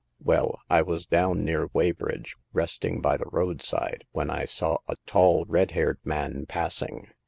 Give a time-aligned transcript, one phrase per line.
[0.17, 4.95] Well, I was down near Weybridge, rest ing by the roadside, when I saw a
[5.05, 7.09] tall red haired man passing.